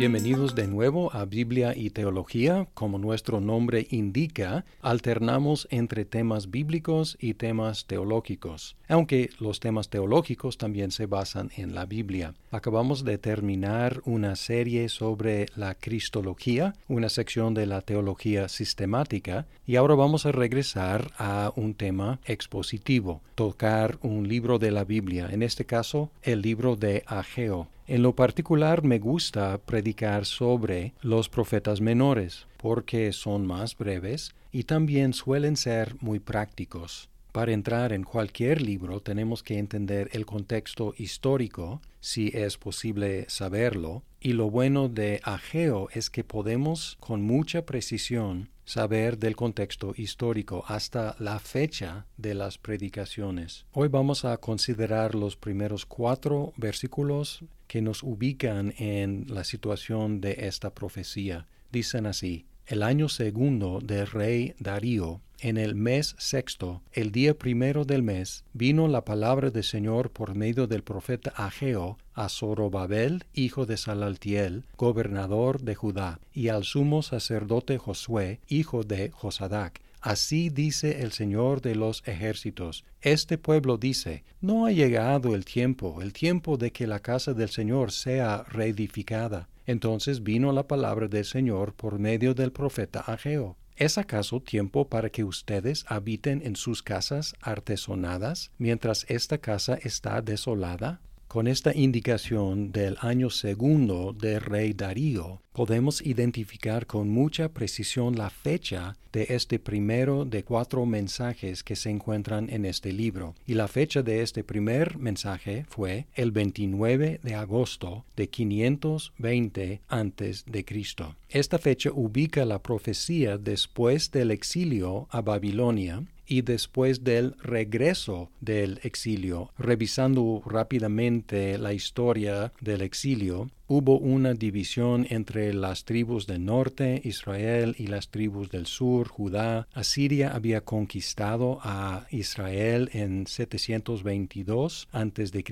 [0.00, 2.66] Bienvenidos de nuevo a Biblia y Teología.
[2.72, 10.56] Como nuestro nombre indica, alternamos entre temas bíblicos y temas teológicos, aunque los temas teológicos
[10.56, 12.32] también se basan en la Biblia.
[12.50, 19.76] Acabamos de terminar una serie sobre la Cristología, una sección de la teología sistemática, y
[19.76, 25.42] ahora vamos a regresar a un tema expositivo, tocar un libro de la Biblia, en
[25.42, 27.68] este caso el libro de Ageo.
[27.90, 34.62] En lo particular me gusta predicar sobre los profetas menores, porque son más breves y
[34.62, 37.08] también suelen ser muy prácticos.
[37.32, 44.02] Para entrar en cualquier libro tenemos que entender el contexto histórico, si es posible saberlo,
[44.20, 50.64] y lo bueno de Ageo es que podemos con mucha precisión saber del contexto histórico
[50.68, 53.66] hasta la fecha de las predicaciones.
[53.72, 60.46] Hoy vamos a considerar los primeros cuatro versículos que nos ubican en la situación de
[60.46, 61.46] esta profecía.
[61.72, 67.84] Dicen así, el año segundo del rey Darío, en el mes sexto, el día primero
[67.84, 73.66] del mes, vino la palabra del Señor por medio del profeta Ageo a Zorobabel, hijo
[73.66, 79.80] de Salaltiel, gobernador de Judá, y al sumo sacerdote Josué, hijo de Josadac.
[80.00, 82.84] Así dice el Señor de los ejércitos.
[83.02, 87.50] Este pueblo dice, no ha llegado el tiempo, el tiempo de que la casa del
[87.50, 89.48] Señor sea reedificada.
[89.66, 93.56] Entonces vino la palabra del Señor por medio del profeta Ageo.
[93.80, 100.20] ¿Es acaso tiempo para que ustedes habiten en sus casas artesonadas mientras esta casa está
[100.20, 101.00] desolada?
[101.30, 108.30] Con esta indicación del año segundo del rey Darío, podemos identificar con mucha precisión la
[108.30, 113.36] fecha de este primero de cuatro mensajes que se encuentran en este libro.
[113.46, 120.44] Y la fecha de este primer mensaje fue el 29 de agosto de 520 antes
[120.46, 121.14] de Cristo.
[121.28, 128.78] Esta fecha ubica la profecía después del exilio a Babilonia y después del regreso del
[128.84, 129.50] exilio.
[129.58, 137.76] Revisando rápidamente la historia del exilio, hubo una división entre las tribus del norte, Israel,
[137.78, 139.68] y las tribus del sur, Judá.
[139.72, 145.44] Asiria había conquistado a Israel en 722 a.C.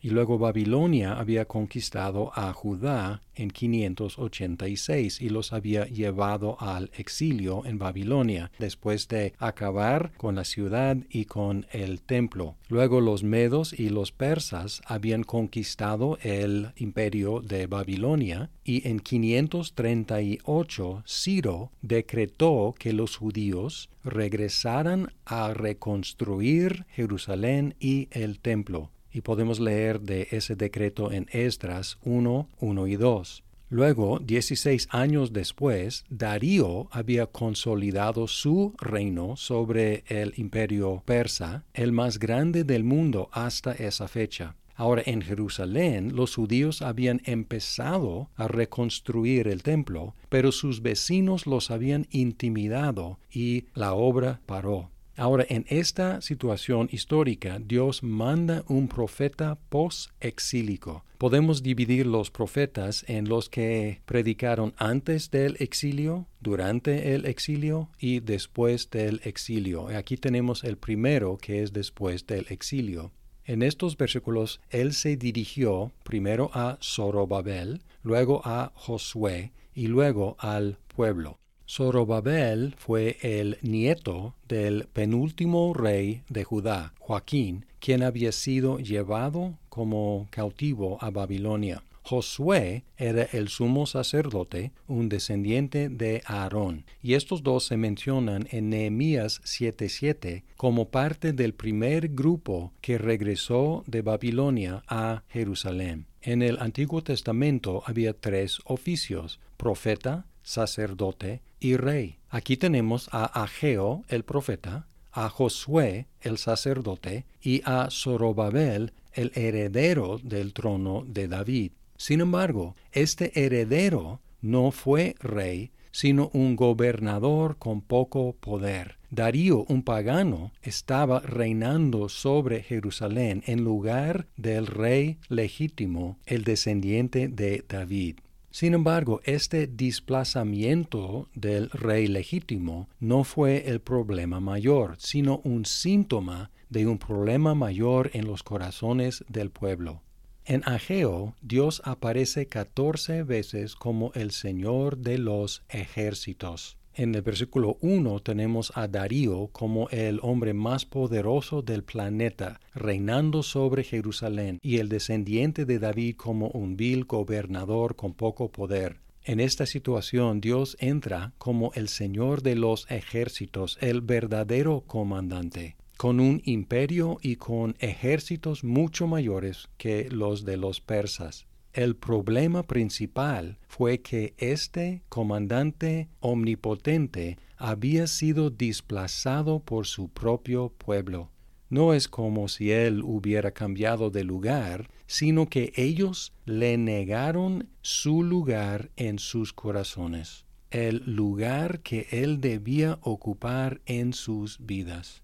[0.00, 7.64] y luego Babilonia había conquistado a Judá en 586 y los había llevado al exilio
[7.64, 12.56] en Babilonia después de acabar con la ciudad y con el templo.
[12.68, 21.04] Luego los medos y los persas habían conquistado el imperio de Babilonia y en 538
[21.06, 28.90] Ciro decretó que los judíos regresaran a reconstruir Jerusalén y el templo.
[29.12, 33.44] Y podemos leer de ese decreto en Esdras 1, 1 y 2.
[33.72, 42.18] Luego, 16 años después, Darío había consolidado su reino sobre el imperio persa, el más
[42.18, 44.56] grande del mundo hasta esa fecha.
[44.82, 51.70] Ahora en Jerusalén los judíos habían empezado a reconstruir el templo, pero sus vecinos los
[51.70, 54.90] habían intimidado y la obra paró.
[55.16, 61.04] Ahora, en esta situación histórica, Dios manda un profeta post-exílico.
[61.16, 68.18] Podemos dividir los profetas en los que predicaron antes del exilio, durante el exilio y
[68.18, 69.86] después del exilio.
[69.96, 73.12] Aquí tenemos el primero que es después del exilio.
[73.44, 80.78] En estos versículos él se dirigió primero a Zorobabel, luego a Josué y luego al
[80.94, 81.38] pueblo.
[81.68, 90.28] Zorobabel fue el nieto del penúltimo rey de Judá, Joaquín, quien había sido llevado como
[90.30, 91.82] cautivo a Babilonia.
[92.02, 98.70] Josué era el sumo sacerdote, un descendiente de Aarón, y estos dos se mencionan en
[98.70, 106.06] Nehemías 7:7 como parte del primer grupo que regresó de Babilonia a Jerusalén.
[106.20, 112.18] En el Antiguo Testamento había tres oficios, profeta, sacerdote y rey.
[112.30, 120.18] Aquí tenemos a Ageo el profeta, a Josué el sacerdote y a Zorobabel el heredero
[120.22, 121.72] del trono de David.
[122.02, 128.98] Sin embargo, este heredero no fue rey, sino un gobernador con poco poder.
[129.12, 137.64] Darío, un pagano, estaba reinando sobre Jerusalén en lugar del rey legítimo, el descendiente de
[137.68, 138.16] David.
[138.50, 146.50] Sin embargo, este desplazamiento del rey legítimo no fue el problema mayor, sino un síntoma
[146.68, 150.02] de un problema mayor en los corazones del pueblo.
[150.44, 156.78] En Ageo, Dios aparece catorce veces como el Señor de los ejércitos.
[156.94, 163.44] En el versículo 1 tenemos a Darío como el hombre más poderoso del planeta, reinando
[163.44, 169.00] sobre Jerusalén, y el descendiente de David como un vil gobernador con poco poder.
[169.24, 176.18] En esta situación Dios entra como el Señor de los ejércitos, el verdadero comandante, con
[176.18, 181.46] un imperio y con ejércitos mucho mayores que los de los persas.
[181.72, 191.30] El problema principal fue que este comandante omnipotente había sido desplazado por su propio pueblo.
[191.70, 198.24] No es como si él hubiera cambiado de lugar, sino que ellos le negaron su
[198.24, 205.22] lugar en sus corazones, el lugar que él debía ocupar en sus vidas.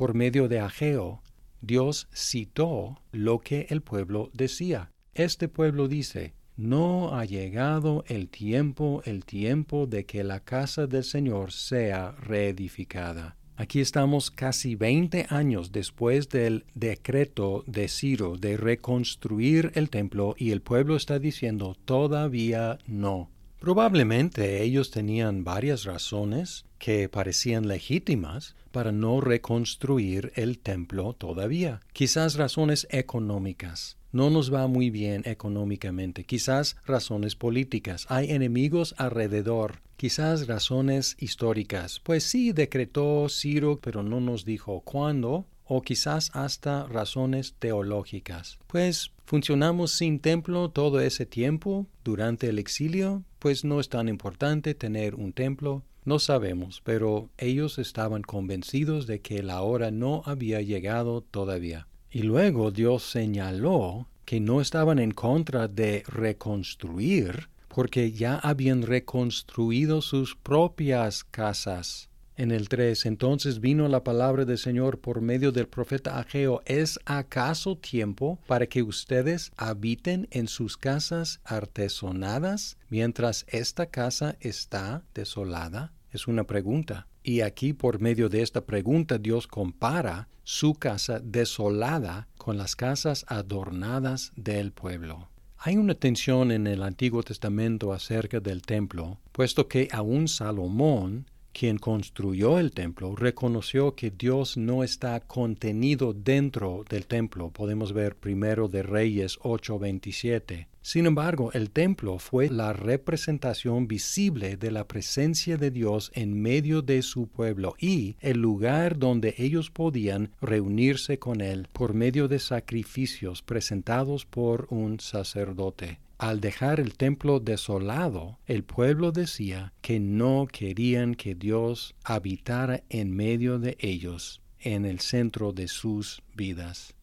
[0.00, 1.20] Por medio de Ageo,
[1.60, 4.92] Dios citó lo que el pueblo decía.
[5.12, 11.04] Este pueblo dice, no ha llegado el tiempo, el tiempo de que la casa del
[11.04, 13.36] Señor sea reedificada.
[13.56, 20.52] Aquí estamos casi 20 años después del decreto de Ciro de reconstruir el templo y
[20.52, 23.28] el pueblo está diciendo todavía no.
[23.58, 31.80] Probablemente ellos tenían varias razones que parecían legítimas para no reconstruir el templo todavía.
[31.92, 33.96] Quizás razones económicas.
[34.10, 42.00] No nos va muy bien económicamente, quizás razones políticas, hay enemigos alrededor, quizás razones históricas,
[42.00, 48.58] pues sí decretó Ciro, pero no nos dijo cuándo, o quizás hasta razones teológicas.
[48.66, 54.74] Pues funcionamos sin templo todo ese tiempo durante el exilio, pues no es tan importante
[54.74, 55.84] tener un templo.
[56.10, 61.86] No sabemos, pero ellos estaban convencidos de que la hora no había llegado todavía.
[62.10, 70.02] Y luego Dios señaló que no estaban en contra de reconstruir, porque ya habían reconstruido
[70.02, 72.10] sus propias casas.
[72.36, 76.98] En el 3, entonces vino la palabra del Señor por medio del profeta Ageo, ¿es
[77.04, 85.92] acaso tiempo para que ustedes habiten en sus casas artesonadas mientras esta casa está desolada?
[86.10, 87.06] Es una pregunta.
[87.22, 93.24] Y aquí por medio de esta pregunta Dios compara su casa desolada con las casas
[93.28, 95.28] adornadas del pueblo.
[95.58, 101.78] Hay una tensión en el Antiguo Testamento acerca del templo, puesto que aún Salomón quien
[101.78, 107.50] construyó el templo, reconoció que Dios no está contenido dentro del templo.
[107.50, 110.68] Podemos ver primero de Reyes 8:27.
[110.82, 116.80] Sin embargo, el templo fue la representación visible de la presencia de Dios en medio
[116.80, 122.38] de su pueblo y el lugar donde ellos podían reunirse con Él por medio de
[122.38, 126.00] sacrificios presentados por un sacerdote.
[126.16, 133.14] Al dejar el templo desolado, el pueblo decía que no querían que Dios habitara en
[133.14, 136.94] medio de ellos, en el centro de sus vidas.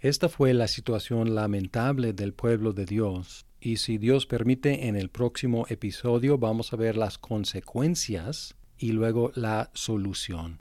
[0.00, 5.08] Esta fue la situación lamentable del pueblo de Dios, y si Dios permite en el
[5.08, 10.60] próximo episodio vamos a ver las consecuencias y luego la solución.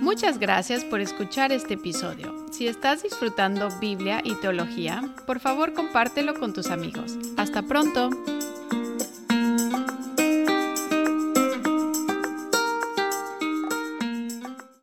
[0.00, 2.34] Muchas gracias por escuchar este episodio.
[2.50, 7.18] Si estás disfrutando Biblia y teología, por favor compártelo con tus amigos.
[7.36, 8.08] Hasta pronto.